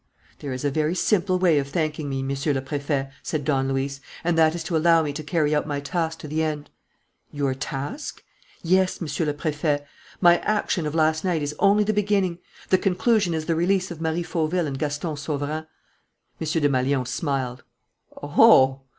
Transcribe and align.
"There 0.39 0.51
is 0.51 0.65
a 0.65 0.71
very 0.71 0.95
simple 0.95 1.37
way 1.37 1.59
of 1.59 1.67
thanking 1.67 2.09
me, 2.09 2.23
Monsieur 2.23 2.53
le 2.53 2.61
Préfet," 2.63 3.11
said 3.21 3.45
Don 3.45 3.67
Luis, 3.67 4.01
"and 4.23 4.35
that 4.35 4.55
is 4.55 4.63
to 4.63 4.75
allow 4.75 5.03
me 5.03 5.13
to 5.13 5.21
carry 5.21 5.53
out 5.53 5.67
my 5.67 5.79
task 5.79 6.17
to 6.21 6.27
the 6.27 6.41
end." 6.41 6.71
"Your 7.31 7.53
task?" 7.53 8.23
"Yes, 8.63 8.99
Monsieur 8.99 9.27
le 9.27 9.35
Préfet. 9.35 9.85
My 10.19 10.39
action 10.39 10.87
of 10.87 10.95
last 10.95 11.23
night 11.23 11.43
is 11.43 11.53
only 11.59 11.83
the 11.83 11.93
beginning. 11.93 12.39
The 12.69 12.79
conclusion 12.79 13.35
is 13.35 13.45
the 13.45 13.53
release 13.53 13.91
of 13.91 14.01
Marie 14.01 14.23
Fauville 14.23 14.65
and 14.65 14.79
Gaston 14.79 15.17
Sauverand." 15.17 15.67
M. 16.41 16.47
Desmalions 16.47 17.09
smiled. 17.09 17.63
"Oh!" 18.23 18.81